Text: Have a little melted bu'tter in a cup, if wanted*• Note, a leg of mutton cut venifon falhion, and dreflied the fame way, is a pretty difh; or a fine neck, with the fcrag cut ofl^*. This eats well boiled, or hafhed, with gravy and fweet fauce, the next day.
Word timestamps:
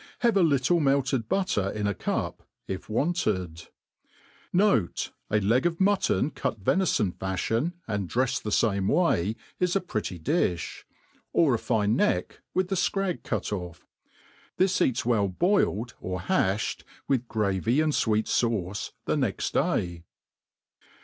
Have 0.21 0.35
a 0.35 0.41
little 0.41 0.79
melted 0.79 1.29
bu'tter 1.29 1.71
in 1.75 1.85
a 1.85 1.93
cup, 1.93 2.41
if 2.67 2.89
wanted*• 2.89 3.53
Note, 4.51 5.11
a 5.29 5.39
leg 5.39 5.67
of 5.67 5.79
mutton 5.79 6.31
cut 6.31 6.59
venifon 6.63 7.13
falhion, 7.13 7.73
and 7.87 8.09
dreflied 8.09 8.41
the 8.41 8.49
fame 8.49 8.87
way, 8.87 9.35
is 9.59 9.75
a 9.75 9.79
pretty 9.79 10.17
difh; 10.17 10.85
or 11.33 11.53
a 11.53 11.59
fine 11.59 11.95
neck, 11.95 12.41
with 12.55 12.69
the 12.69 12.75
fcrag 12.75 13.21
cut 13.21 13.43
ofl^*. 13.53 13.77
This 14.57 14.81
eats 14.81 15.05
well 15.05 15.27
boiled, 15.27 15.93
or 15.99 16.21
hafhed, 16.21 16.81
with 17.07 17.27
gravy 17.27 17.79
and 17.79 17.93
fweet 17.93 18.25
fauce, 18.25 18.93
the 19.05 19.15
next 19.15 19.53
day. 19.53 20.03